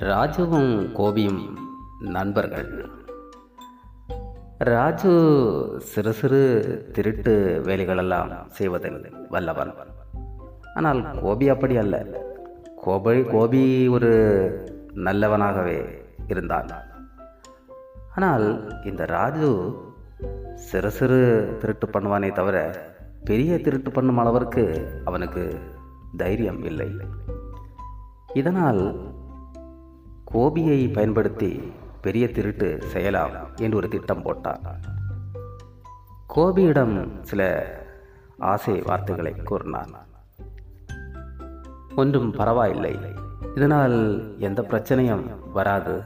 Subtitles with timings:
[0.00, 1.42] ராஜுவும் கோபியும்
[1.98, 2.90] நண்பர்கள்.
[4.58, 5.12] ராஜு
[5.82, 6.40] சிறு சிறு
[6.92, 9.72] திருட்டு வேலைகளெல்லாம் செய்வதில் வல்லவன்.
[10.74, 12.24] ஆனால் கோபி அப்படி அல்ல.
[12.76, 14.12] கோபி கோபி ஒரு
[14.94, 16.68] நல்லவனாகவே இருந்தான்.
[18.14, 18.46] ஆனால்
[18.84, 19.50] இந்த ராஜு
[20.54, 22.76] சிறு சிறு திருட்டு பண்ணுவானே தவிர
[23.24, 24.64] பெரிய திருட்டு பண்ணும் அளவிற்கு
[25.04, 25.58] அவனுக்கு
[26.16, 26.90] தைரியம் இல்லை.
[28.34, 29.12] இதனால்
[30.34, 34.60] கோபியை பயன்படுத்தி பெரிய திருட்டு செய்யலாம் என்று ஒரு திட்டம் போட்டார்.
[36.26, 37.72] கோபியிடம் சில
[38.38, 39.88] ஆசை வார்த்தைகளை கூறினார்.
[41.96, 42.98] ஒன்றும் பரவாயில்லை.
[43.54, 46.02] இதனால் எந்த பிரச்சனையும் வராது.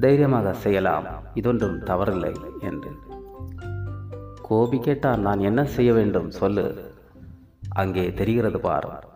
[0.00, 1.04] தைரியமாக செய்யலாம்.
[1.34, 2.90] இதொன்றும் தவறில்லை என்று.
[4.42, 6.94] கோபி கேட்டால் நான் என்ன செய்ய வேண்டும் சொல்லு.
[7.68, 9.06] அங்கே தெரிகிறது பார்.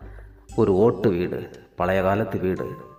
[0.55, 2.91] ஒரு ஓட்டு வீடு பழைய காலத்து வீடு.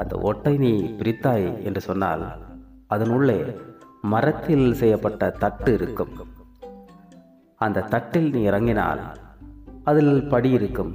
[0.00, 2.24] அந்த ஒட்டை நீ பிரித்தாய் என்று சொன்னால்
[2.86, 3.38] அதன் உள்ளே
[4.02, 6.14] மரத்தில் செய்யப்பட்ட தட்டு இருக்கும்.
[7.60, 9.00] அந்த தட்டில் நீ இறங்கினால்
[9.84, 10.92] அதில் படி இருக்கும்.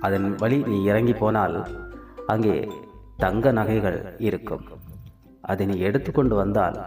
[0.00, 1.56] அதன் வழி நீ இறங்கி போனால்
[2.26, 2.56] அங்கே
[3.16, 4.64] தங்க நகைகள் இருக்கும்.
[5.40, 6.78] அதை நீ எடுத்துக்கொண்டு வந்தால்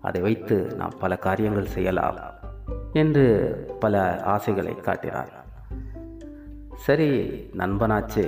[0.00, 2.18] அதை வைத்து நாம் பல காரியங்கள் செய்யலாம்
[2.92, 3.24] என்று
[3.80, 4.02] பல
[4.34, 5.32] ஆசைகளை காட்டினார்.
[6.86, 7.08] சரி
[7.56, 8.26] நண்பனாச்சே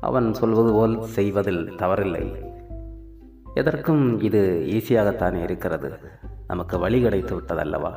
[0.00, 2.52] அவன் சொல்வது போல் செய்வதில் தவறில்லை.
[3.54, 5.92] எதற்கும் இது ஈஸியாகத்தானே இருக்கிறது.
[6.46, 7.92] நமக்கு வழி கிடைத்து விட்டதல்லவா?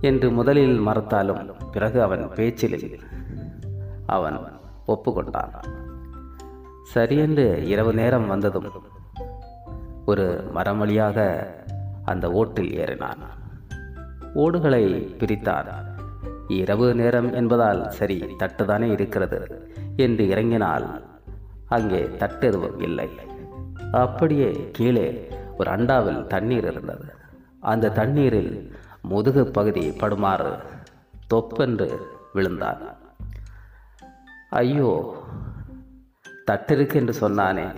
[0.00, 3.00] என்று முதலில் மறுத்தாலும் பிறகு அவன் பேச்சில்
[4.06, 4.38] அவன்
[4.86, 5.54] ஒப்புக்கொண்டான்.
[6.82, 8.70] சரியென்று இரவு நேரம் வந்ததும்
[10.06, 11.46] ஒரு மரம் வழியாக
[12.04, 13.22] அந்த ஓட்டில் ஏறினான்.
[14.34, 15.66] ஓடுகளை பிரித்தான்.
[16.48, 19.71] இரவு நேரம் என்பதால் சரி தட்டுதானே இருக்கிறது.
[19.96, 21.04] என்று இறங்கினால்
[21.68, 23.08] அங்கே தட்டெதுவும் இல்லை.
[23.92, 25.28] அப்படியே கீழே
[25.58, 27.14] ஒரு அண்டாவில் தண்ணீர் இருந்தது.
[27.60, 30.56] அந்த தண்ணீரில் முதுகு பகுதி படுமாறு
[31.26, 32.80] தொப்பென்று விழுந்தான்.
[34.48, 35.16] ஐயோ
[36.50, 37.72] தட்டிருக்கு என்று சொன்னானே.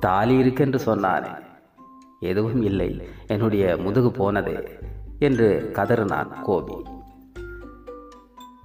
[0.00, 1.44] தாலி இருக்கென்று சொன்னானே.
[2.20, 4.78] எதுவும் இல்லை என்னுடைய முதுகு போனதே
[5.18, 6.74] என்று கதறினான் கோபி.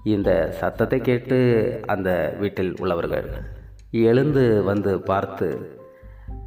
[0.03, 3.29] இந்த சத்தத்தை கேட்டு அந்த வீட்டில் உள்ளவர்கள்
[3.91, 5.79] எழுந்து வந்து பார்த்து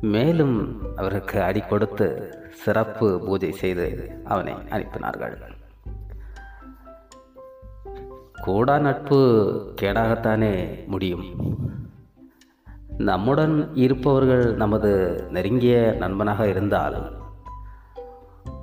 [0.01, 5.37] மேலும் அவருக்கு அடி கொடுத்து சிறப்பு பூஜை செய்து அவனை அனுப்பினார்கள்.
[8.43, 9.21] கூடா நட்பு
[9.81, 11.25] கேடாகத்தானே முடியும்.
[12.99, 17.23] நம்முடன் இருப்பவர்கள் நமது நெருங்கிய நண்பனாக இருந்தால்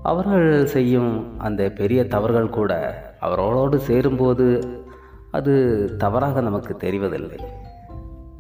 [0.03, 2.73] அவர்கள் செய்யும் அந்த பெரிய தவறுகள் கூட
[3.25, 4.45] அவர்களோடு சேரும்போது
[5.37, 5.53] அது
[6.03, 7.39] தவறாக நமக்கு தெரிவதில்லை.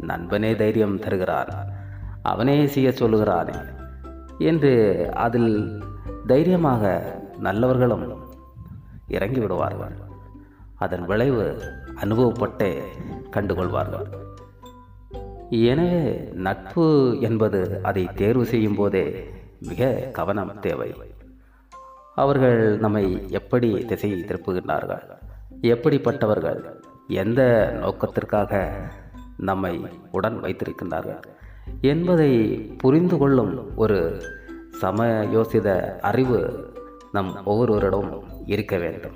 [0.09, 1.51] நண்பனே தைரியம் தருகிறான்
[2.31, 3.57] அவனே செய்ய சொல்லுகிறானே
[4.49, 4.71] என்று
[5.25, 5.53] அதில்
[6.31, 6.91] தைரியமாக
[7.47, 8.05] நல்லவர்களும்
[9.17, 9.95] இறங்கி விடுவார்கள்
[10.83, 11.45] அதன் விளைவு
[12.03, 12.71] அனுபவப்பட்டே
[13.35, 14.07] கண்டுகொள்வார்கள்.
[15.69, 16.03] எனவே
[16.45, 16.85] நட்பு
[17.21, 19.05] என்பது அதை தேர்வு செய்யும் போதே
[19.69, 19.89] மிக
[20.19, 20.89] கவனம் தேவை.
[22.15, 25.17] அவர்கள் நம்மை எப்படி திசை திருப்புகின்றார்கள்?
[25.61, 26.81] எப்படிப்பட்டவர்கள்?
[27.07, 28.73] எந்த நோக்கத்திற்காக
[29.37, 31.21] நம்மை உடன் வைத்திருக்கின்றார்கள்?
[31.81, 34.21] என்பதை புரிந்து கொள்ளும் ஒரு
[34.81, 36.73] சமயோசித அறிவு
[37.11, 39.15] நம் ஒவ்வொருவரிடம் இருக்க வேண்டும்.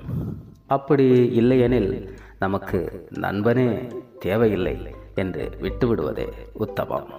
[0.66, 7.10] அப்படி இல்லையெனில் நமக்கு நண்பனே தேவையில்லை என்று விட்டுவிடுவதே உத்தமம்.